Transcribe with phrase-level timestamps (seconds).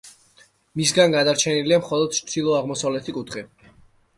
[0.79, 3.45] მისგან გადარჩენილია მხოლოდ ჩრდილო-აღმოსავლეთი კუთხე.